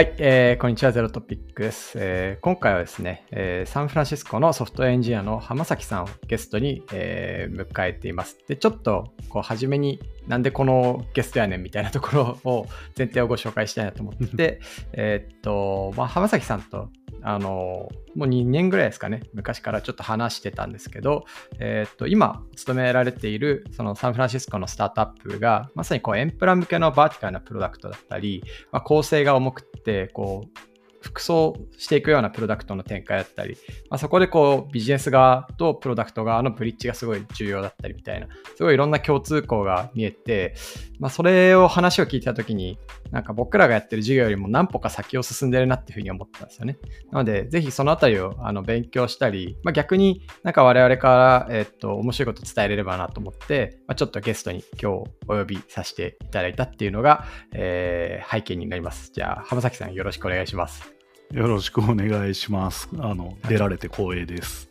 [0.00, 1.92] はい、えー、こんにちは、ゼロトピックです。
[1.96, 8.38] えー、今回はですね、えー、サンフランシスコのソフトエンジニアの浜崎さんをゲストに、えー、迎えています。
[8.48, 12.66] で、ちょっと、こう、初めになんでこのゲストやねんみたいなところを、
[12.96, 14.60] 前提をご紹介したいなと思ってて、
[14.94, 16.88] えっと、まあ、浜崎さんと
[17.22, 21.24] あの、もう2年ぐらいですかね、昔からちょっと話してたんですけど、
[21.58, 30.69] えっ、と、今、勤められている、そのサンフランシスコのスタートアップが、まさにこう、エンプラ向けのバーティカルなプロダクトだったり、まあ、構成が重くて、こう、
[31.00, 33.56] 複装していくようなプロダクトの展開だったり、
[33.88, 40.54] まあ、そこでこうビジネス側とプロダクト側のブリッジがすごい重要だったりみたいな、すごいいろんな共通項が見えて、
[40.98, 42.78] まあ、それを話を聞いたときに、
[43.10, 46.78] なんか僕らがやってる授業よりも何歩か先を進んでるなっていうふうに思ったんですよね。
[47.10, 59.10] なので、ぜひそのあたりをあの勉強したり、まあ、逆になんか我々から、えっと、面白いこと伝えれればなと思って、まあ、ちょっとゲストに今日お呼びさせていただいたっていうのが、えー、背景になります。
[59.12, 60.89] じゃあ、浜崎さんよろしくお願いします。
[61.32, 62.88] よろしくお願いします。
[62.98, 64.68] あの、出られて光栄です。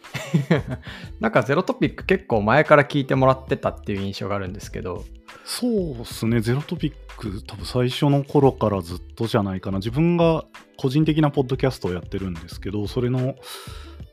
[1.22, 5.06] なんかゼロトピック結構前から聞いてもらってたっていう印象があるんですけど。
[5.46, 9.78] そうですね、ゼロトピック多分最初の頃からずっとじゃないかな。
[9.78, 10.44] 自分が
[10.76, 13.36] 個人的なポッドキャストをやってるんですけど、それの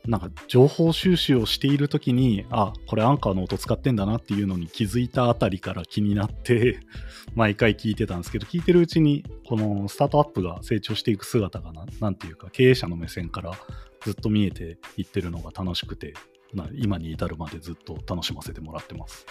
[0.07, 6.79] なんか情報収集をしている時にあこれアンカーの音使ってんだなっていうのに気づいたあたりから気になって
[7.35, 13.51] 毎回聞いてたんですけど聞いてるうちにこのスタートアップが成長していく姿が何ていうか経営者の目線から
[14.01, 16.13] ずっと見えていってるのが楽しくて、
[16.53, 19.25] まあ、今に至るまでずっと楽しませてもらってます。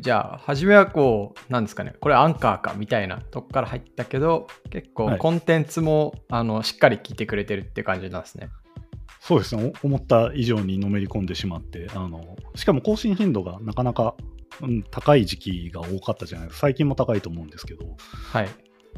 [0.00, 8.50] じゃあ、初めはこう、なんですかね、これアンカーかみたいなとこから入ったけど、結構コンテンツも、はい、あのしっかり聞いてくれてるって感じなんですね。
[9.24, 14.16] そうですね、思った以上にのめり込んでしまって、あのしかも更新頻度がなかなか、
[14.60, 17.86] うん、高い時期が多かったじゃないですか、最近も高いと思うんですけど、
[18.32, 18.48] はい、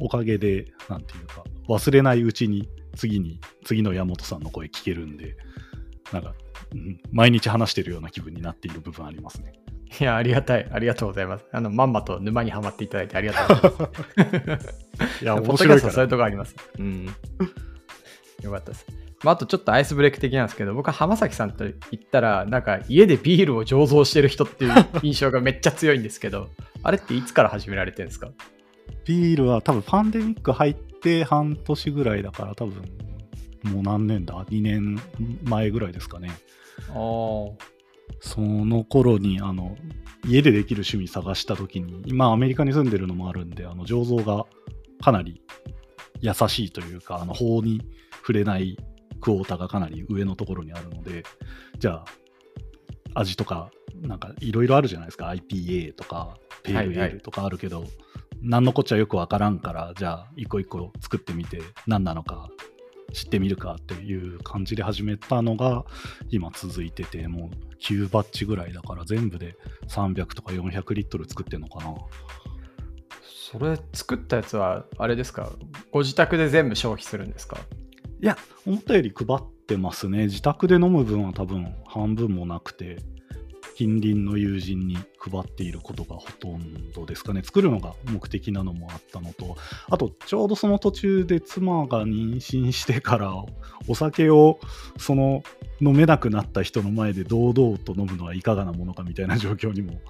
[0.01, 5.37] おかげで、なんていうか、忘れないうちに次に、次の山本さんの声聞けるんで、
[6.11, 6.35] なんか、
[6.73, 9.53] うん、毎日話してるような気分になっている部分ありますね。
[10.01, 10.67] いや、ありがたい。
[10.73, 11.45] ありがとうございます。
[11.53, 13.85] あの、まんまと沼にはまっていただいてありがとうござ
[14.39, 14.75] います。
[15.23, 15.93] いや、 面白いから。
[15.93, 16.57] そういうとこあります。
[16.79, 17.07] うん。
[18.43, 19.04] よかったです。
[19.25, 26.51] まあ、あとちょっとアイスブレイク的なんですけど、僕は浜崎さんと言ったら、なんか家でビールを醸造してる人っていう 印象がめっちゃ強いんですけど、
[26.83, 28.31] あれっていつから始められてるんですか？
[29.07, 32.83] ビールは多分パンデミック入って半年ぐらいだから多分
[33.65, 35.01] もう何年だ ?2 年
[35.45, 36.31] 前ぐらいですかね。
[36.91, 36.95] ああ。
[38.21, 39.77] その頃にあの
[40.27, 44.45] 家でできる趣味探した時に今アメリカに住んでるのもあるんであの醸造が
[45.03, 45.41] かなり
[46.21, 47.81] 優しいというかあの法に
[48.19, 48.79] 触れない
[49.25, 51.25] クォータがかなり上のところにあるので、
[51.79, 52.05] じゃ
[53.15, 53.71] あ、味とか、
[54.03, 55.29] なんかいろいろあるじゃないですか。
[55.29, 57.95] IPA とか、ペールエールとかあるけど、はいはい、
[58.43, 62.51] 何のこっちゃよくわからんから、じゃあ、一個一個作ってみて、何なのか
[63.15, 65.87] 知ってみるかっていう感じで始めたのが、
[66.29, 69.57] 今続いてて、もう9バッチぐらいだから、全部で
[69.89, 71.95] 300とか400リットル作ってんのかな。
[73.23, 75.53] それ作ったやつは、あれですか？
[75.93, 77.57] ご自宅で全部消費するんですか？
[78.25, 80.25] いや、思ったより配ってますね。
[80.25, 82.97] 自宅で飲む分は多分半分もなくて、
[83.77, 87.43] 近隣の友人に配っていることがほとんどですかね。
[87.43, 89.57] 作るのが目的なのもあったのと、
[89.91, 93.45] あと、ちょうどその途中で妻が妊娠してから、
[93.89, 94.59] お酒を
[94.97, 95.43] その
[95.83, 100.01] 飲めなくなった人の前で堂々と飲むのはいかがなものかみたいな状況にも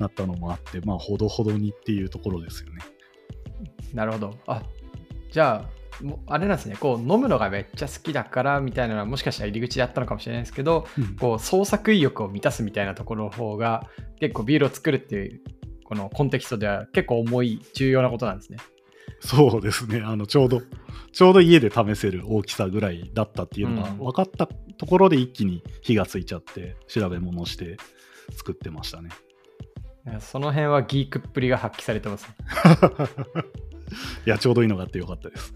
[0.00, 2.80] なったのもあって、まあ、ほどほどにっていうところですよね。
[3.94, 4.34] なるほど。
[4.48, 4.60] あ
[5.30, 5.79] じゃあ、
[6.26, 6.76] あれなんですね。
[6.78, 13.88] こう飲むのがめっちゃ好きだからみたいなのはもしかしたら入り口であったのかもしれないですけど、うん、こう創作意欲を満たすみたいなところの方が
[14.18, 15.40] 結構ビールを作るっていう
[15.84, 18.58] このコンテキストでは結構重い重要なことなんですね。
[19.20, 20.02] そうですね。
[20.04, 20.62] あのちょうど
[21.12, 27.76] ちょうど家で試せる大きさぐらいだったっていうのが分かったところで一気に火がついちゃって調べ物して
[28.32, 29.10] 作ってましたね。
[30.20, 32.26] その辺はギークっぷりが発揮されてます、
[34.26, 35.52] いや、ちょうどいいのがあってよかったです。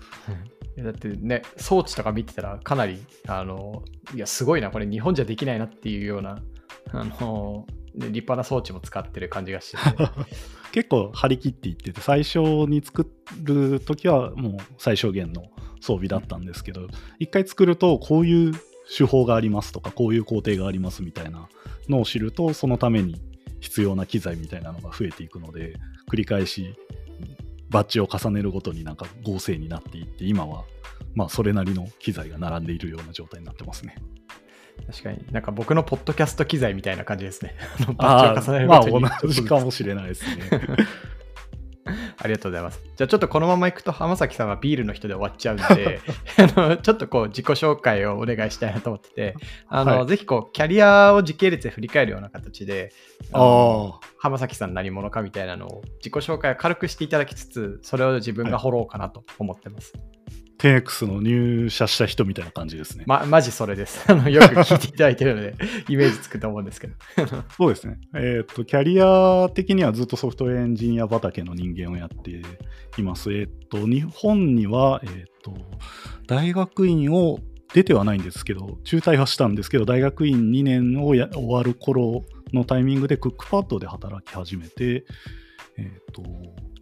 [0.77, 2.99] だってね、装置とか見てたら、かなり、
[3.29, 3.85] あの、
[4.15, 6.43] いや、すごいな、これ日本じゃできないなっていうような、
[6.91, 10.09] あの、立派な装置も使ってる感じがしてて。
[10.73, 13.09] 結構張り切っていってて、最初に作
[13.43, 15.45] るときはもう最小限の
[15.81, 16.89] 装備だったんですけど、
[17.21, 18.53] 一回作ると、こういう
[18.97, 21.49] 手法がありますとか、こういう工程がありますみたいな
[21.89, 23.21] のを知ると、そのために
[23.61, 25.77] 必要な機材みたいなのが増えていくので、
[26.11, 26.75] 繰り返し
[27.75, 30.65] バッジを重ねるごとになんか合成になっていって、今は
[31.15, 33.97] まあそれなりの機材が並んでいるような状態になってますね。
[34.87, 37.57] 確かになんか僕のポッドキャスト機材みたいな感じですね。
[37.97, 39.01] バッジを重ねるごとに。
[39.01, 40.51] まあ同じかもしれないですね。
[42.25, 42.81] ありがとうございます。
[42.97, 46.01] じゃあちょっとこのままいくと浜崎さんはビールの人で終わっちゃうので
[46.57, 49.37] あのちょっとこう自己紹介をお願いしたいなと思ってて
[49.69, 52.95] あの、はい、ぜひこうキャリアを時系列で振り返るような形で
[53.35, 59.93] あ浜崎さん何者かみたいなのを自己紹介を軽くしていただきつつそれを自分が掘ろうかなと思ってます。
[59.95, 63.05] はい 10X の入社した人みたいな感じですね。
[63.07, 64.03] ま、マジそれです。
[64.11, 65.55] あのよく聞いていただいてるので、
[65.91, 66.95] イメージつくと思うんですけど。
[67.55, 67.99] そうですね。
[68.15, 72.31] えっ、ー、と、キャリア的にはずっとソフトウェアエンジニア畑の人間をやって
[72.99, 73.31] います。
[73.35, 75.55] えっ、ー、と、日本には、えっ、ー、と、
[76.27, 77.41] 大学院を
[77.75, 82.25] 出てはないんですけど、中退はしたんですけど、大学院2年を終わる頃
[82.55, 85.05] のタイミングでクックパッドで働き始めて、
[85.77, 86.23] えっ、と、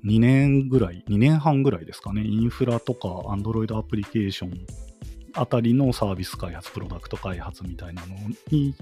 [0.04, 4.66] 2年ぐらい、2年半ぐらいですかね、インフラとか Android アプリケーション
[5.34, 8.16] あたりのサービス開発、プロダクト開発みたいなの
[8.50, 8.74] に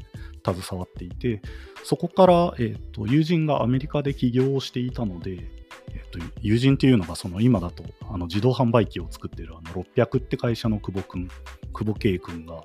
[0.44, 1.42] 携わっていて、
[1.84, 11.28] そこから、えー、と友人がアメリカで起業をしていたので、えー、と友人っていうのがその今だとあの自動販売機を作ってるあの600って会社の久保君、
[11.72, 12.62] 久保圭君が、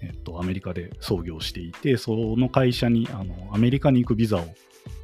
[0.00, 4.44] えー、とアメリカで創業していて、その会社にあのアメリカに行くビザを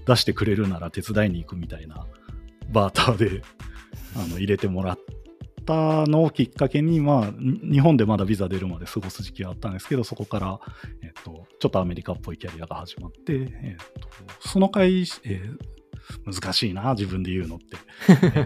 [0.06, 2.06] 出してくれるなら手伝いに行くみたいな
[2.69, 3.43] バーターで
[4.17, 4.99] あの入れてもらっ
[5.65, 10.61] たのをきっかけに、まあ、日本でまだビザ出るまで過ごす時期はあったんですけど、そこから、
[11.03, 14.09] えっと、ちょっとアメリカっぽいキャリアが始まって、えっと、
[14.49, 15.59] その会、えー
[16.25, 17.76] 難しいな、自分で言うのって。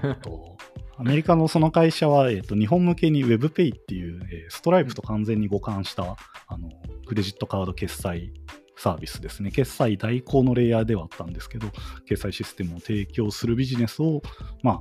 [0.04, 0.56] えっと
[0.98, 6.70] アメリカのその会社は、えっと、日本向けに WebPay っていう、えーストライプと完全に互換したあの
[7.06, 8.32] クレジットカード決済
[8.76, 9.50] サービスですね。
[9.50, 11.68] 決済代行のレイヤーではあったんですけど、
[12.06, 14.22] 決済システムを提供するビジネスを、
[14.62, 14.80] まあ、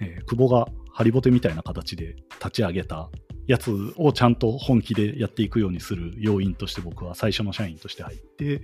[0.00, 3.10] えー久保がハリボテみたいな形で立ち上げた
[3.46, 8.62] やつをちゃんと本気でやっていくようにする要因として僕は最初の社員として入って、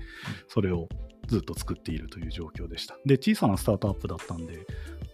[0.49, 0.89] それを
[1.31, 2.97] ずっと作っているという状況でした。
[3.07, 4.67] で、小さなスタートアップだったんで、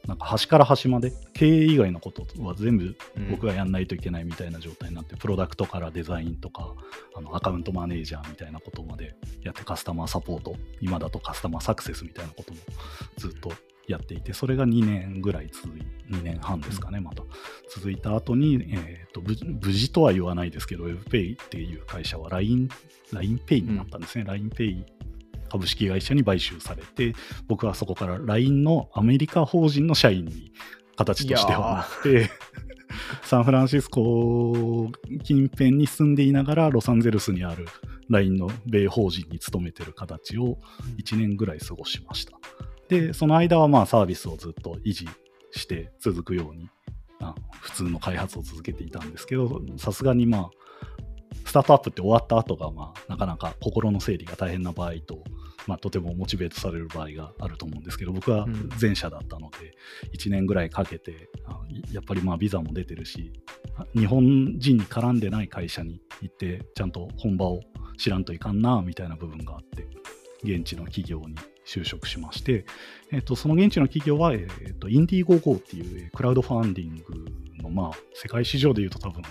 [0.07, 2.97] なんか端から端まで経営以外のことは全部
[3.31, 6.75] 僕がやんないといけないみたいな状態になって、プロダクトからデザインとか
[7.15, 12.61] あのアカウントマネージャーみたいなことまでやってカスタマーサポート今だとカスタマーサクセスみたいなことも
[13.19, 13.53] ずっと
[13.89, 17.23] やっていてそれが2年ぐらい続い2年半ですかねまた。
[17.69, 22.69] 続いた後に、えー、と無無事とは言わないですけど WebPay っていう会社は LINE
[23.13, 24.96] LINEPay になったんですね、LINEPay
[25.47, 27.15] 株式会社に買収されて
[27.47, 30.53] 僕はそこから LINE のアメリカ法人の社員に
[30.97, 32.31] 形としてはなって
[33.23, 34.91] サンフランシスコ
[35.25, 37.67] 近辺に住んでいながらロサンゼルスにある
[38.09, 40.59] LINE の米法人に勤めてる形を
[40.99, 42.39] 1年ぐらい過ごしました。
[42.89, 45.09] で、その間はまあサービスをずっと維持
[45.51, 46.69] して続くように、
[47.21, 50.66] あ普通の開発を続けていたんですけど、さすがにまあ、ス
[51.57, 55.23] タートアップって終わった後がまあ、なかなか心の整理が大変な場合と、
[55.67, 58.69] まあ、とてもモチベートされる場合があると思うんですけど、僕はうん。
[58.81, 59.75] 前者だったので、
[60.17, 61.61] 1年ぐらいかけて、あ
[61.93, 63.33] やっぱりまあビザも出てるし、
[63.77, 67.61] あ日本人に絡んでない会社に行って、ちゃんと本場を
[67.97, 69.87] 知らんといかんな、みたいな部分があって、
[70.43, 71.37] 現地の企業に
[71.67, 72.67] 就職しまして、
[73.11, 79.23] えっと、その現地の企業は、えっと、インディーゴーゴーっていうえークラウドファンディングの、まあ、世界市場でいうと多分、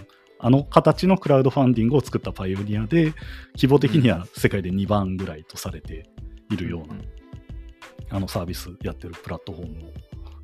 [0.46, 3.14] あの形のクラウドファンディングを作ったパイオニアで、
[3.56, 6.08] 規模的には世界で2番ぐらいとされて
[6.52, 7.00] いるような、
[8.12, 9.92] あのサービスやってるプラットフォームを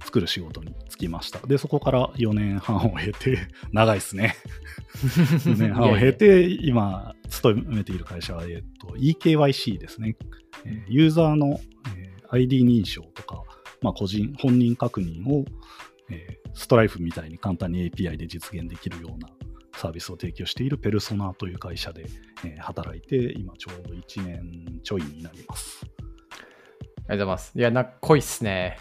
[0.03, 1.37] 作る仕事に就きました。
[1.45, 3.37] で、そこから4年半を経て、
[3.71, 4.35] 長いですね。
[4.97, 10.17] 4年半を経て、今、勤めている会社は、えっと、EKYC ですね。
[10.65, 11.59] えーユーザーの、
[11.95, 13.43] えー ID 認証とか、
[13.83, 15.45] まあ、個人、本人確認を、
[16.09, 19.29] えーストライフみたいに簡単に API で実現できるような
[19.75, 22.05] サービスを提供しているペルソナという会社で、
[22.45, 25.81] えー働いて、今ちょうど1年ちょいになります。
[25.87, 27.51] ありがとうございます。
[27.57, 28.77] いや、なんか濃いっすね。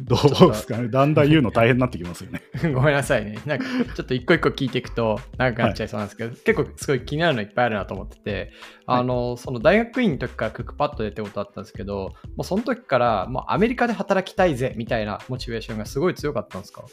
[0.00, 0.88] どうですかね？
[0.88, 2.40] だんだん言うの大変になってきますよね。
[2.72, 3.36] ごめんなさいね。
[3.46, 3.64] なんか、
[3.96, 8.52] ちょっと一個一個聞いていくと長くなっちゃいそうなんですけど、結構すごい気になるのいっぱいあるなと思ってて、
[8.86, 16.84] あの、その大学院の時からクックパッドでってことだったんですけど、もうその時からもうアメリカで働きたいぜみたいなモチベーションがすごい強かったんですか？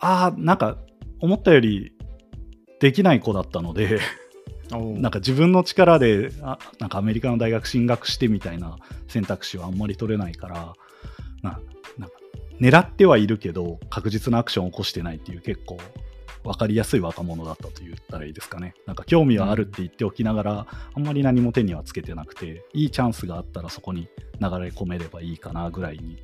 [0.00, 0.78] ああ、なんか、
[1.20, 1.92] 思ったより
[2.80, 4.00] できない子だったので、
[4.70, 10.74] なんか、か自分の力であなんかアメリカの大学進学してみたいな選択肢はあんまり取れないから
[11.42, 11.58] な
[11.96, 12.16] なんか
[12.60, 15.78] 狙ってはいるけど確実なアクションを起こしてないっていう結構
[16.44, 18.74] 分かりやすい若者だったと言ったらいいですかね。
[18.86, 24.08] なんか興味はあるって言っておきながら、あんまり何も手にはつけてなくていいチャンスがあったらそこに流
[24.40, 26.16] れ込めればいいかなぐらいに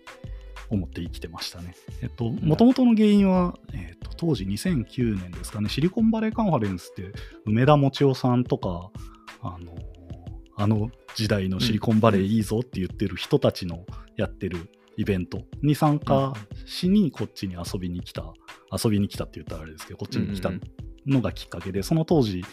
[0.70, 1.74] 思って生きてましたね。
[2.02, 7.12] えっと、もともとの原因は、えっと、当時2009年ですかね、シリコンバレーカンファレンスって、
[7.46, 8.90] 梅田望夫さんとか、
[9.42, 9.74] あの、
[10.56, 13.84] あの時代のシリコンバレーいいぞって言ってる人たちの
[14.16, 16.32] やってるイベントに参加
[16.64, 18.32] しにこっちに遊びに来た、
[18.72, 20.50] 遊びに来たって言ったらあれですけど、こっちに来た
[21.06, 22.44] のがきっかけで、その当時、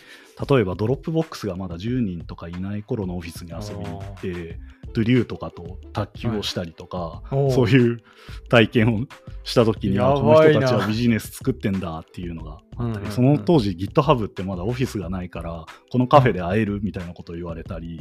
[0.50, 4.60] 例えば Dropbox がまだ10人とかいない頃のオフィスに遊びに行って、
[4.94, 7.52] ドゥリューとかと卓球をしたりとか、おー。
[7.52, 8.02] そういう
[8.50, 9.00] 体験を
[9.44, 18.00] した時にこの人たちはビジネス作ってんだっていうのがあったり、その当時 GitHub ってまだオフィスがないから、このカフェで会えるみたいなことを言われたり、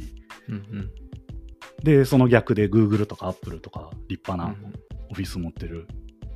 [0.49, 0.91] うんうん。
[1.83, 4.75] で、その逆で Google とか Apple とか立派なうん。
[5.11, 5.89] オフィス持ってる、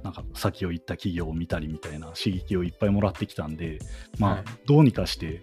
[0.03, 3.79] なんか先を行った企業を見たりみたいな刺激をいっぱいもらってきたんで、
[4.19, 4.45] まあ、はい。
[4.67, 5.43] どうにかして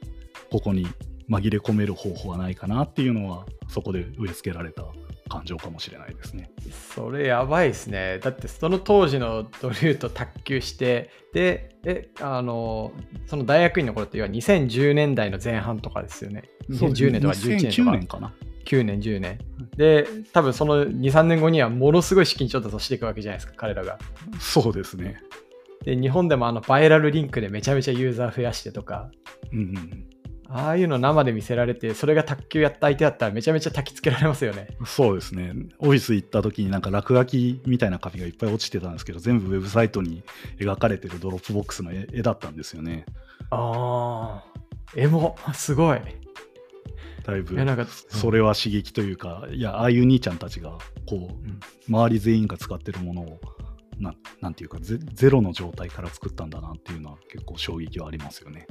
[0.51, 0.85] ここに
[1.29, 4.83] 紛れ込める方法はないかなっていうのは、そこで植え付けられた
[5.31, 6.51] 感情かもしれないですね。
[6.93, 8.19] それやばいですね。
[8.19, 12.91] だってその当時のドリューと卓球して、で、え、あの、
[13.27, 16.43] その大学院の頃って要は2010年代の前半とかですよね。
[16.69, 17.91] 2010年とか11年と2009か。
[17.91, 18.33] 年かな。
[18.65, 19.39] 9年、10年。
[19.77, 23.99] で、多分その2、3年後にはものすごい資金調達をしていくわけじゃないですか、彼らが。
[24.39, 25.21] そうですね。
[25.85, 29.09] で、日本でもあのバイラルリンクでめちゃめちゃユーザー増やしてとか、
[29.51, 30.10] うんうん
[30.53, 34.67] ああいうの生で見せられて、それが卓球やった相手だったらめちゃめちゃ焚きつけられますよね。
[34.81, 35.53] うん、そうですね。
[35.79, 40.23] オフィス行った時になんか落書きみたいな紙がいっぱい落ちてたんですけど、全部ウェブサイトに
[40.59, 43.05] 描かれてる Dropbox の絵絵だったんですよね。
[43.49, 44.61] ああ、
[44.95, 46.01] エモ、すごい。
[47.23, 47.55] だいぶ
[48.09, 50.77] それは刺激というか、いや、ああいう兄ちゃんたちが、
[51.07, 53.39] こう、周り全員が使ってるものを、
[53.99, 58.67] なんなんていうかゼ、ゼロの状態から作ったんだなっていうのは結構衝撃はありますよね。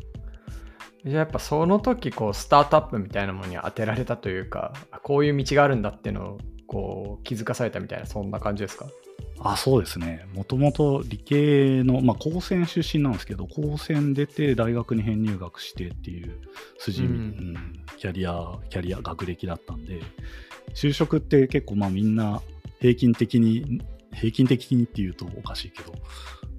[1.04, 8.86] じゃあやっぱその時こうスタートアップみたいなものに当てられたというかあこういう道があるんだっていうのをこう気づかされたみたいなそんな感じですか？
[9.42, 10.26] あそうですね。
[10.34, 16.38] もともと理系の、まあ、高専出身なんですけど、高専出て大学に編入学してっていう
[16.78, 20.02] 筋、うんうんキャリア、キャリア、学歴だったんで、
[20.74, 22.42] 就職って結構まあみんな
[22.80, 25.94] 平均的に、平均的にっていうとおかしいけど、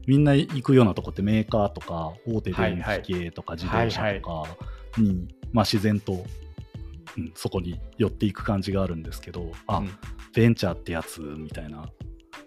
[0.07, 4.57] みんな行くようなとこってメーカーとか大手電機系とか自動車とか
[4.97, 6.25] に、まあ自然と、
[7.17, 9.89] うん、そこに寄っていく感じがあるんですけど、あ、うん。
[10.33, 11.89] ベンチャーってやつみたいな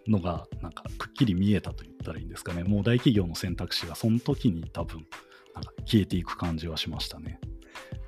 [0.09, 2.65] のがなんかくっきり見えたと言ったらいいんですかね。
[2.65, 5.07] もう大企業の選択肢がその時に多分
[5.55, 7.39] なんか消えていく感じはしましたね。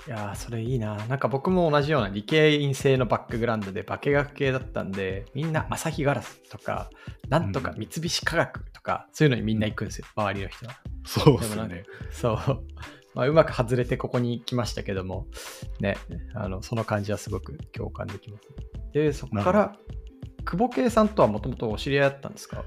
[0.07, 6.91] いやーそれいいななんか僕も同じような理系院生のバックグラウンドで化学系だったんでみんな朝日ガラスとか
[7.29, 10.73] なんとか三菱化学とかそういうのにみんな行くんですよ周りの人は。
[11.05, 11.85] そうですね。
[12.12, 12.37] そう、
[13.14, 15.26] まあ、うまく外れてここに来ましたけども
[15.81, 15.97] ね
[16.35, 18.49] あのその感じはすごく共感できます。
[18.93, 19.76] でそこから
[20.45, 22.64] 久保圭さんとはもともとお知り合いだったんですか？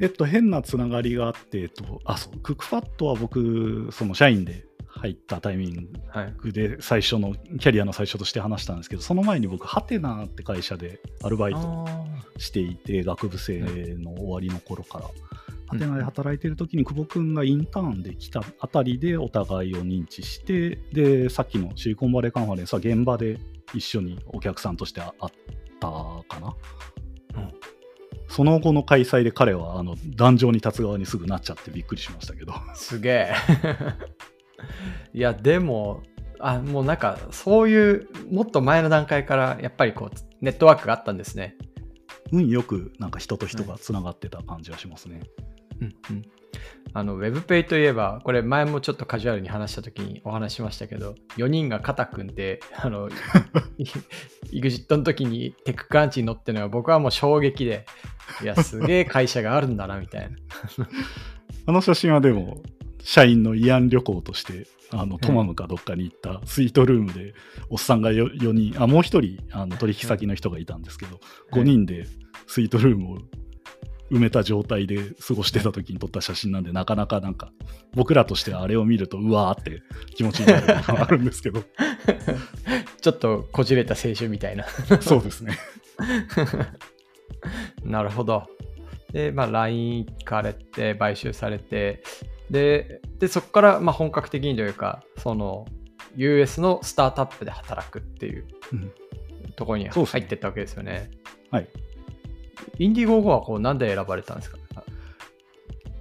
[0.00, 6.34] えっと変なつながりがあって、えっと、あそうクックファットは僕その社員で入ったタイミンはい。
[6.38, 13.60] グで最初のキャリアの最初として話したんですけどその前に僕ハテナって会社でアルバイトあしていて、学部生
[14.00, 15.04] の終わりの頃から、
[15.74, 23.38] うんハテナで働いてる時に久保君がインターンで来たあたりでお互いを認知して、で、さっきのシリコンバレーカンファレンスは現場で
[23.74, 25.12] 一緒にお客さんとして会っ
[25.80, 26.54] たかな。
[27.36, 27.52] うん
[28.26, 32.52] その後の開催で彼はあの壇上に立つ側にすぐなっちゃってびっくりしましたけど。
[32.52, 33.34] ーすげえ
[35.12, 36.02] いやでも
[36.40, 41.56] あもうなんかそういうもっと前の段階からやっぱりこうネットワークがあったんですね
[42.32, 45.20] 運よくなんか人と人がつながってた感じはしますね。
[45.80, 46.22] うんうん。
[46.92, 53.08] あの WebPay といえば、これ前もちょっとカジュアルに話したときにお話ししましたけど、4人が肩組んで、あの、
[54.52, 57.84] EXIT の時にテッククランチに乗ってるのは僕はもう衝撃で、
[58.42, 60.36] いや、すげえ会社があるんだな、みたいな。
[61.66, 62.62] あの写真はでも、
[63.02, 67.34] 社員の慰安旅行として、あのトマムかどっかに行ったスイートルームで、
[67.70, 71.18] おっさんが 4, 人、あもう1人あの取引先の人がいたんですけど、
[71.52, 72.06] 5人で
[72.46, 73.18] スイートルームを
[74.14, 77.50] 埋めた状態で過ごしてた時に撮った写真なんで、なかなかなんか、
[77.94, 79.82] 僕らとしてはあれを見ると、うわーって
[80.14, 81.64] 気持ちになることがあるんですけど、
[83.00, 84.66] ちょっとこじれた青春みたいな。
[85.00, 85.58] そうですね。
[87.82, 88.46] なるほど。
[89.12, 92.04] で、まあ、LINE 行かれて、買収されて、
[92.50, 95.66] で、でそこからまあ本格的にというか、その、
[96.14, 98.92] US のスタートアップで働くっていううん
[99.56, 101.10] ところに入ってったわけですよね。
[101.50, 101.68] はい。
[102.78, 104.58] Indiegogo はこうなんで選ばれたんですか？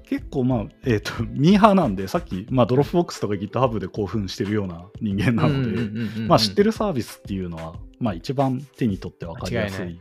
[0.05, 6.65] 結構まあ、えっ、と、 ミーハーなんで、さっき、まあ、 Dropbox とか GitHub で興奮してるような人間なので、まあ、知ってる。
[6.65, 9.99] るサービスっていうのは、まあ、一番手に取って分かりやすいい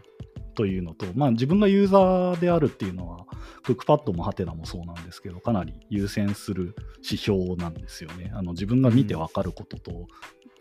[0.55, 3.27] というのと、まあ、自分がユーザーであるっていうのは、
[3.63, 8.31] クックパッドもはてなもそうなんですけど、かなり優先する指標なんですよね。
[8.35, 10.09] あの自分が見て分かることと、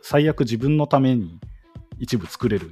[0.02, 1.40] 最悪自分のために
[2.00, 2.72] 一部作れる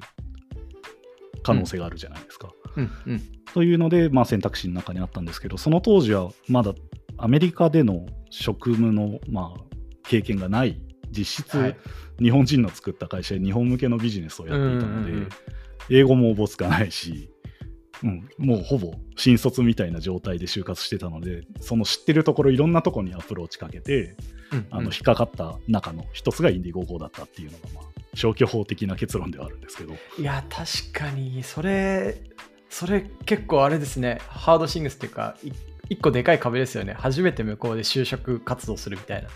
[1.44, 2.52] 可能性があるじゃないですか。
[2.76, 3.22] うんうん。
[3.54, 6.74] というので、まあ、選択肢の中にあったんですけど、その当時はまだ
[7.18, 9.62] アメリカでの職務の、まあ、
[10.04, 10.82] 経験がない、
[11.12, 11.78] 実質、はい。
[12.20, 15.30] 日本人の作った会社で日本向けのビジネスをやっていたので、うんうんうん
[15.90, 17.32] 英語もおぼつかないし、
[18.04, 24.16] うん、もうほぼ新卒みたいな状態で就活してたので、その知ってるところ、いろんなところにアプローチかけて、
[24.52, 32.22] うんあの引っかかった中の一つがインディゴ号だったっていうのが、まあ、消去法的な結論ではあるんですけど、いや確かにそれ
[32.70, 34.20] それ結構あれですね。
[34.28, 35.52] ハードシングスっていうかい
[35.90, 36.94] 一個でかい壁ですよね。
[36.94, 39.30] 初めて向こうで就職活動するみたいな。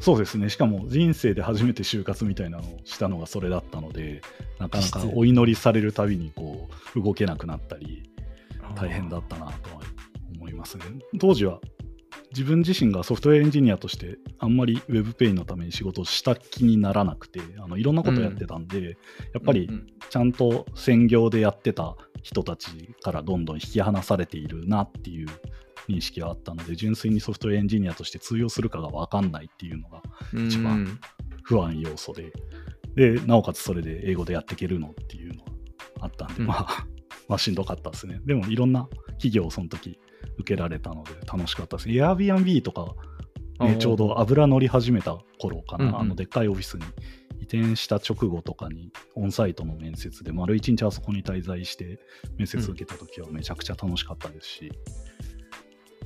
[0.00, 4.22] そうですね、しかも人生で初めて就活みたいなのをしたのがそれだったので、
[4.58, 8.10] なかなかお祈りされるたびにこう動けなくなったり、
[8.74, 9.82] 大変だったなとは
[10.36, 10.84] 思いますね。
[11.18, 11.60] 当時は
[12.30, 18.96] 自分自身がソフトウェアエンジニアとしてあんまり WebPay のために仕事をした気にならなくてあのいろんなことやってたんで、
[19.32, 19.86] やっぱりうんうん。
[20.08, 25.28] ちゃんと専業でやってた人たちからどんどん引き離されているなっていう
[25.88, 30.02] 認識はあったので純粋にソフトウェアエンジニアとして通用するかが分かんないっていうのが
[30.34, 31.00] 一番うん
[31.42, 32.32] 不安要素で。
[32.96, 35.52] でなおかつそれで英語でやっていけるのっていうのが
[36.00, 36.46] あったんで、うん。
[36.46, 36.86] まあ
[37.28, 38.20] まあしんどかったですね。
[38.24, 38.88] でもいろんな
[39.20, 39.98] 企業をその時
[40.38, 41.88] 受けられたので楽しかったです。
[41.88, 42.94] Airbnb とか、
[43.60, 46.00] ね、ちょうど油乗り始めた頃かな、うんうん。
[46.00, 46.84] あのでっかいオフィスに
[47.40, 51.98] 移転した直後とかにオンサイトの面接で丸一日あそこに滞在して
[52.38, 54.72] 面接受けた時はめちゃくちゃ楽しかったですし、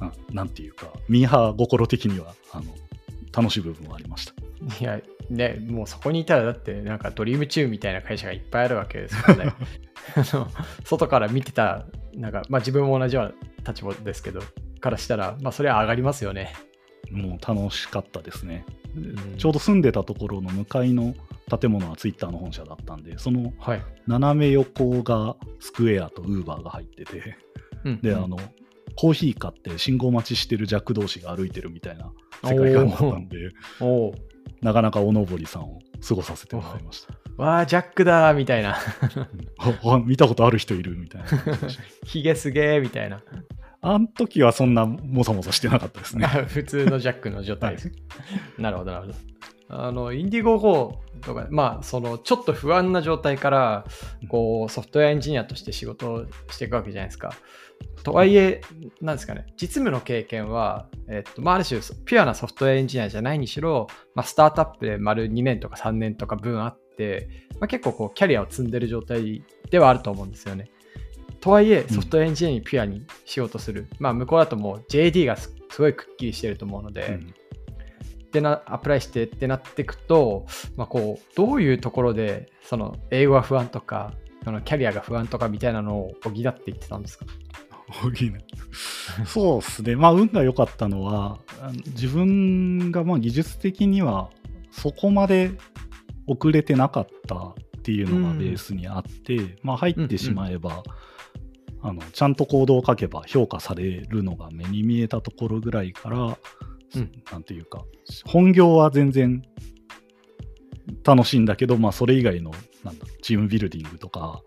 [0.00, 2.74] ななんていうかミーハー心的にはあの
[3.32, 4.32] 楽しい部分はありました。
[4.80, 9.52] いやねもうそこにいたらだってなんかドリームチューンみたいな会社がいっぱいあるわけですからね。
[10.84, 13.24] 外から見てたなんかまあ自分も同じよう
[13.64, 14.40] な立場ですけど
[14.80, 16.54] からしたらまあそれは上がりますよね。
[17.10, 18.64] もう楽しかったですね。
[18.98, 19.36] ん。
[19.36, 21.14] ちょうど住んでたところの向かいの
[21.60, 27.36] 建物はツイッターの本社だったんで、そのはい、斜め横がスクエアとウーバーが入ってて、
[27.84, 28.00] うん。
[28.00, 28.38] で、あの、
[28.96, 32.12] コーヒー買って信号待ちしてるジャック同士が歩いてるみたいな
[32.44, 33.50] 世界観だったんで、
[34.64, 37.14] なかなかおのぼりさんを過ごさせてもらいました。
[37.36, 38.78] わあジャックだーみたいな
[40.06, 41.82] 見たことある人いるみたいな感じでした。
[42.06, 43.22] ヒゲすげーみたいな
[43.82, 46.26] あの時はそんなもさもさしてなかったですね。
[46.48, 47.92] 普通のジャックの状態です。
[48.56, 49.18] なるほど、なるほど。
[49.68, 53.84] あの、インディゴ GO とか、まあ、その、ちょっと不安な状態から、
[54.28, 57.34] こう、ソフトウェアエンジニアとして仕事をしていくわけじゃないですか。
[58.02, 58.60] とはいえ、
[59.00, 67.28] なんですかね、実務の経験は、えっと、まあ、ある種、ピュアなソフトウェアエンジニアじゃないにしろ、まあ、スタートアップで丸2年とか3年とか分あって、
[67.60, 70.70] まあ、結構こう、キャリアを積んでる状態ではあると思うんですよね。
[71.40, 73.88] とはいえ、ソフトウェアエンジニアにピュアに仕事する。
[73.98, 77.34] まあ、向こうだともう JD がすすごいくっきりしてると思うので、うん
[78.34, 80.44] でなアプライしてってなっていくと、
[80.76, 84.12] まあ、こうどういうところでその英語が不安とか
[84.44, 87.26] そのキャリアが不安とかみたいなのを補っていってたんですか？
[87.88, 88.12] 補う
[89.26, 91.38] そうですね、まあ、運が良かったのは、
[91.88, 94.30] 自分がまあ技術的には
[94.70, 95.52] そこまで
[96.26, 100.82] 遅れてなかったっていうのがベースにあって、まあ、入ってしまえば、
[101.82, 106.38] あのちゃんとコードを書けば評価されるのが目に見えたところぐらいから、
[106.96, 107.12] うん。
[107.30, 107.84] なんていうか、
[108.24, 109.42] 本業は全然
[111.04, 114.42] 楽しいんだけど、まあ、それ以外のなんだチームビルディングとか、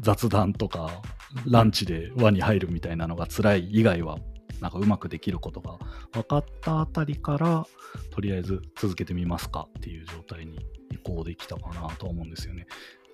[0.00, 1.02] 雑談とか
[1.46, 4.18] ランチで輪に入るみたいなのが辛い以外は
[4.60, 5.78] なんかうまくできることが
[6.12, 7.66] 分かったあたりから
[8.10, 10.58] とりあえず続けてみますかっていう状態に
[10.90, 12.66] 移行できたかなと思うんですよね。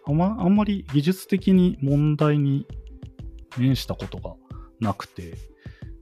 [0.07, 2.67] あんまあんまり技術的に問題に
[3.59, 4.35] 面したことが
[4.81, 5.37] なくて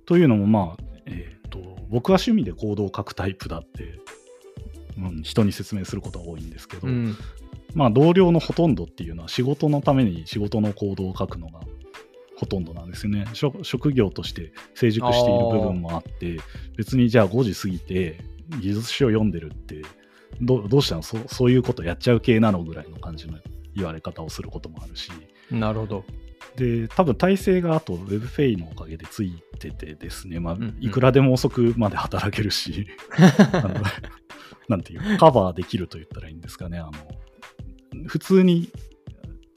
[0.07, 3.99] というのもまあ、えー、と僕は趣味でコードを書くタイプだって、
[5.23, 7.17] 人に説明することが多いんですけど、うん
[7.75, 11.61] まあ、同僚のほとんどっていうのは仕事のために仕事の行動を書くのが
[12.37, 13.27] ほとんどなんですよね。
[13.33, 16.39] 職職業として成熟している部分もあって、
[16.77, 18.21] 別にじゃあ5時過ぎて
[18.61, 19.83] 技術書を読んでるって
[20.41, 21.03] どうどうしたの？
[21.03, 23.39] そそういうことやっちゃう系なのぐらいの感じの
[23.75, 25.11] 言われ方をすることもあるし。
[25.51, 26.05] なるほど
[26.57, 30.77] で、多分体制があと WebFay のおかげでついててですね、まあうんうん。
[30.81, 32.89] いくらでも遅くまで働けるし、
[33.53, 33.75] あの
[34.69, 36.79] なんていうカバーできると言ったらいいんですかね。
[36.79, 36.93] あの
[38.07, 38.71] 普通に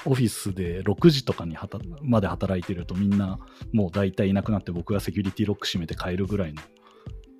[0.05, 1.57] オフィスで6時とかに
[2.01, 3.39] まで働いてるとみんな
[3.71, 6.61] もう大体いなくなって僕がセキュリティロック閉めて帰るぐらいの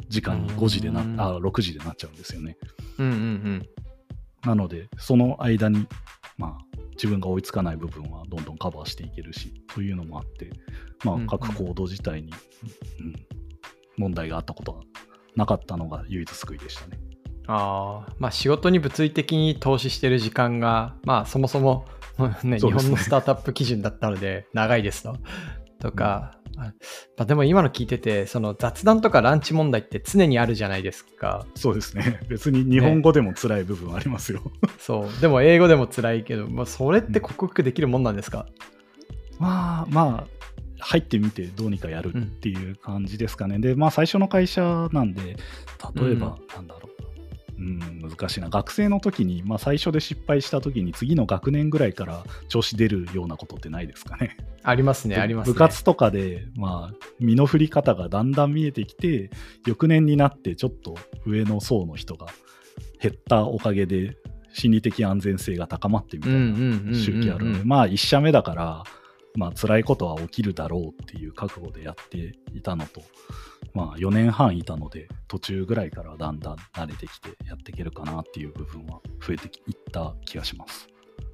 [0.10, 2.58] 時間に5時でなうんあ6時でなっちゃうんですよね。
[2.99, 3.69] うんうんうん。
[4.43, 5.88] なのでその間に
[6.38, 6.71] まあ
[7.02, 10.52] 自分が追いつかない部分はどんどんカバーしていけるしというのもあって
[11.04, 12.34] まあうんうん各コード自体に、
[13.00, 13.16] うん
[13.98, 14.80] 問題があったことが
[15.36, 17.00] なかったのが唯一救いでしたね。
[17.48, 21.86] ああまあ仕事に物理的に投資してる時間がまあそもそも
[22.44, 25.16] ね、日本のスタートアップ基準だったので、長いですと。
[25.80, 26.74] とか、あま
[27.20, 31.46] あでも今の聞いてて、その雑談とかランチ問題って常にあるじゃないですか。
[31.56, 32.20] そうですね。
[32.28, 34.42] 別に日本語でも辛い部分ありますよ。
[34.80, 35.22] そう。
[35.22, 38.46] でも英語でも辛いけど、まあ、それって克服できるもんなんですか、
[39.40, 40.42] まあまあ、
[40.80, 43.60] 入ってみてどうにかやるっていう感じですかね。
[43.60, 45.38] で、まあ最初の会社なんで、
[45.96, 46.90] 例えば、なんだろう。
[46.90, 46.90] うん、
[48.02, 48.50] 難しいな。
[48.50, 54.38] 学生の時に、まあ最初で失敗した時に次の学年ぐらいから調子出るようなことってないですかね。
[54.63, 55.54] ありますね、ありますね。
[55.54, 59.30] 部活とかで、まあ、身の振り方がだんだん見えてきて、
[59.65, 60.95] 翌年になってちょっと
[61.26, 62.28] 上の層の人が
[63.02, 64.17] 減ったおかげで、
[64.54, 68.84] 心理的安全性が高まってみたいな周期あるので、まあ、1社目だから、
[69.36, 73.02] まあ、辛いことは起きるだろうっていう覚悟でやっていたのと、
[73.74, 80.88] まあ、4年半いたので、途中ぐらいからだんだん慣れてきてやっていけるかなっていう部分は増えていった気がします。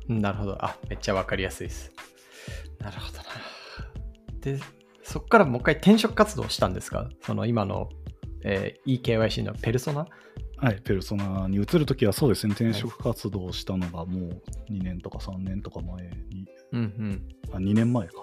[0.08, 0.64] なるほど。
[0.64, 1.92] あ、めっちゃわかりやすいです。
[2.80, 3.24] なるほどな。
[4.40, 4.60] で、
[5.04, 7.10] そこからもう一回転職活動したんですか？
[7.24, 7.90] その今の、
[8.44, 10.08] えー、EKYC のペルソナ？
[10.60, 17.22] はい、ペルソナに移るときはそうですね、転職活動したのがもう2年とか3年とか前に、うんうん。
[17.52, 18.14] あ2年前か。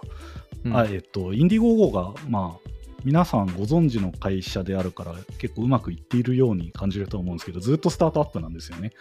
[0.65, 2.71] うんあえっと、インディゴーゴが、まあ、
[3.05, 8.93] 皆さんご存知の会社であるから結構うまくいっているように感じると思うんですけどずっとスタートアップなんですよね。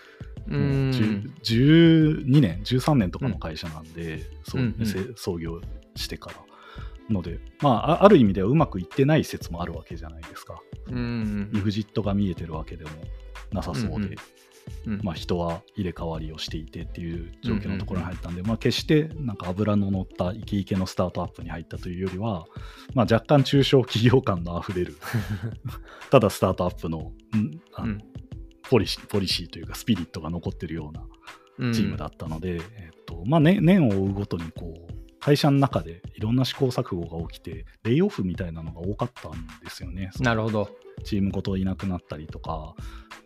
[0.50, 5.62] うん10 12年13年とかの会社なんで、そううん創業
[5.96, 6.36] してから。
[7.10, 10.62] ので、まあ、あある意味ではうまくいってない説もあるわけじゃないですか。
[10.90, 12.92] うんイグジットが見えてるわけでも
[13.52, 14.16] なさそうで、うんうん
[14.86, 15.02] うん。
[15.04, 22.46] まあ、人は入れ替わりをしていてっていう状況のところに入ったんで、まあ、決してなんか油の乗ったイケイケのスタートアップに入ったというよりは、
[22.94, 24.98] まあ、若干中小企業感のあふれる
[26.12, 28.04] ただスタートアップのんあのうん。
[28.70, 31.06] ポリシーポリシーというかスピリットが残ってるような
[31.60, 31.74] うん。
[31.74, 39.32] チームだったので、えっとまあね、年を追うごとにこう会社の中でいろんな試行錯誤が起きてレイオフみたいなのが多かったん
[39.64, 40.12] ですよね。
[40.20, 40.70] なるほど。
[41.06, 42.76] チームごといなくなったりとか、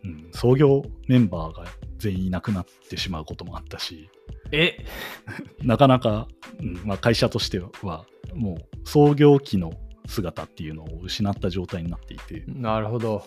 [0.03, 1.65] うん、創業メンバーが
[1.97, 4.11] 全員いなくなってしまうこともあったし、
[4.51, 4.85] え？
[5.63, 6.27] なかなか、
[6.59, 8.05] うんまあ、会社としては、
[8.35, 9.73] もう創業期の
[10.05, 13.25] 姿っていうのを失った状態になっていて、なるほど。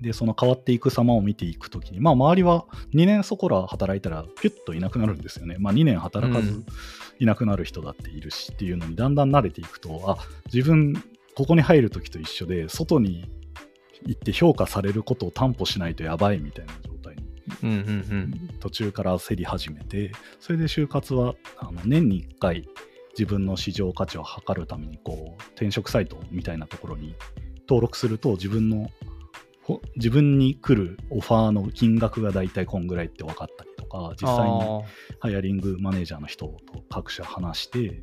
[0.00, 5.56] で、その変わっていく様を見ていくときに、まあ、周りは2年そこら働いたら、ピュッといなくなるんですよね。
[5.58, 6.66] まあ、2年働かずうん
[7.20, 10.18] いなくなる人だっているしっていうのに、だんだん慣れていくと、あ、
[10.52, 11.02] 自分、
[11.34, 13.28] ここに入るときと一緒で、外に
[14.06, 17.22] 行って評価されることを担保しないとやばいみたいな状態に
[17.62, 22.68] うんうん途中から焦り始めてそれで就活はあの年に1回
[23.18, 27.16] 自分の市場価値を測るためにこう転職サイトみたいなところに
[27.68, 28.90] 登録すると自分のほ
[29.96, 34.80] 自分に来るオファーの金額が大体こんぐらいって分かったりとか実際にあ
[35.20, 36.56] ハイアリングマネージャーの人と
[36.90, 38.02] 各社話して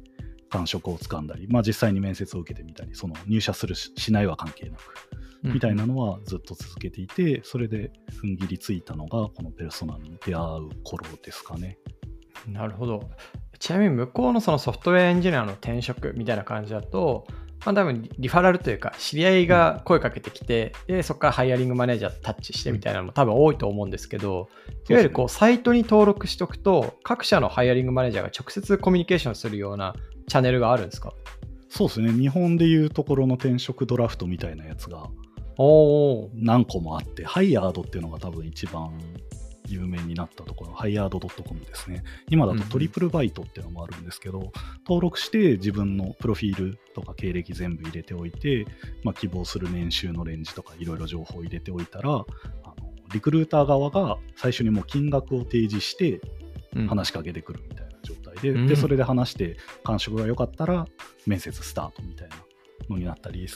[0.49, 11.77] 感触をつかんだり、まあ、実際に面接を受けてみたりその入社するししないは関係なくーみたいなのはずっと続けていて、それで踏ん切りついたのが、このペルソナに出会う頃ですかね。
[12.47, 13.09] なるほど。
[13.59, 17.27] ちなみに向こうのそのソフトウェアエンジニアの転職みたいな感じだと、
[17.65, 24.49] まあ多分リリファラルというか、知り合いが声かけてきて、で、そこからハイアリングマネージャーとタッチしてみたいなのも多分多いと思うんですけど、
[24.89, 29.95] いわゆるこう、サイトに登録しておくと、各社のハイアリングマネージャーが直接コミュニケーションするような
[30.27, 31.13] チャンネルがあるんですか？
[31.69, 35.09] そうですね、日本でいうところの転職ドラフトみたいなやつが。
[35.57, 38.91] 何個もあって、ハイヤードっていうのが多分一番
[39.67, 42.03] 有名になったところ、ハイヤード .com ですね。
[42.29, 44.51] 今だとトリプルバイトっていうのもあるんですけど、
[44.85, 48.65] 登録して自分のプロフィールとか経歴全部入れておいて、
[49.03, 52.25] まあ、希望する年収のレンジとかいろいろ情報を入れておいたら、あの
[53.13, 56.21] リクルーター側が最初にもう金額を提示して
[56.75, 56.87] うん。
[56.87, 58.67] 話しかけてくるみたいな状態で、うん。
[58.67, 60.85] でそれで話して感触が良かったら
[61.25, 62.35] 面接スタートみたいな
[62.89, 63.47] のになったり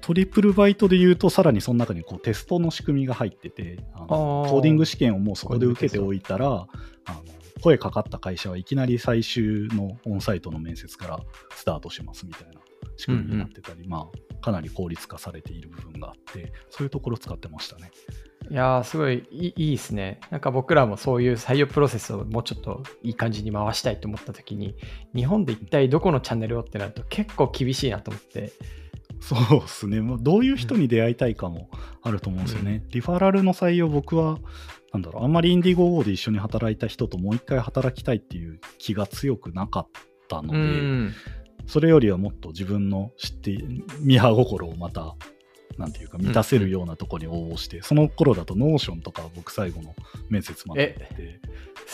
[0.00, 6.66] トリプルバイトで言うとさらにその中にこうテストの仕組みが入っててあのコーディング試験をもうそこで受けておいたらあの
[7.62, 11.20] 声かかった会社はいきなり最終のオンサイトの面接から
[11.54, 12.60] スタートしますみたいな
[12.96, 17.90] 仕組みになってたり、まあ、かなり効率化されている部分があってそういうところ使ってましたね。
[18.50, 20.18] いやー、すごいいいいいですね。
[20.30, 24.74] なんか僕らもそういう採用プロセスをもうちょっといい感じに回したいと思った時に、
[25.14, 28.52] 日本で一体どこのチャンネルをってなると結構厳しいなと思って。
[29.20, 30.00] そうですね。
[30.00, 31.70] まあどういう人に出会いたいかも
[32.02, 32.82] あると思うんですよね。
[32.90, 34.38] リファラルの採用、僕は、
[34.92, 39.88] なんだろう、あんまりインディゴーで一緒に働いた人ともう一回働きたいっていう気が強くなかっ
[40.28, 41.12] たのうで、ん。
[41.66, 43.52] それよりはもっと自分の知って、
[44.00, 45.14] ミーハー心をまた、
[45.78, 49.94] なんていうか、満たせるようなところに応募して、その頃だと Notion とか僕最後の
[50.28, 51.40] 面接まで行って、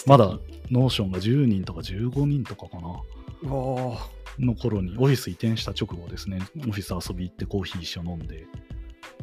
[0.07, 0.39] まだ
[0.71, 3.51] Notion が10人とか15人とかかな。
[3.51, 8.47] おーの頃にオフィス移転した直後ですね、オフィス遊び行ってコーヒー一緒飲んで、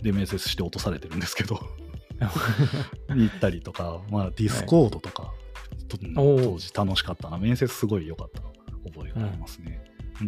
[0.01, 1.59] で、面接して落とされてるんですけど、
[3.09, 5.33] に 行ったりとか、まあ、 Discord とか、
[5.87, 6.51] とおー。
[6.51, 8.41] 当時楽しかったな、面接すごい良かった
[8.89, 9.81] 覚えがありますね。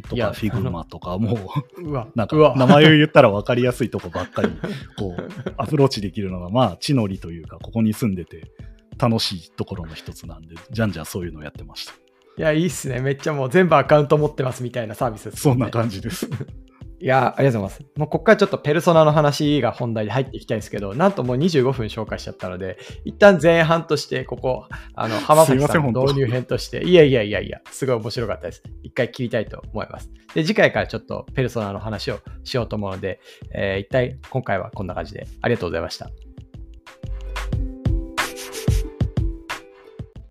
[0.09, 1.33] というか、 Figma とか、も
[1.77, 4.49] う、なんか名前を言ったら分かりやすいとこばっかり、
[4.97, 8.51] こう、アプローチできるのが、まあ、地の利というか、ここに住んでて
[8.97, 11.93] 楽しいところの一つなんで、じゃんじゃんそういうのをやってました。
[12.37, 12.99] いや、いいっすね。
[12.99, 16.27] めっちゃもう全部アカウント持ってますみたいなサービスです、そんな感じです。
[16.99, 17.91] いや、ありがとうございます。
[17.97, 28.63] もうここからちょっとペルソナの話が本題で入っていきたいんですけど、なんともう25分紹介しちゃったので、一旦前半として、ここ、あの、浜崎さんの導入編として、いやいやいやいや、すごい面白かったです。
[28.81, 30.09] 一回切りたいと思います。
[30.33, 33.19] で、次回からちょっとペルソナの話をしようと思うので、
[33.53, 36.09] えー一体今回はこんな感じでありがとうございました。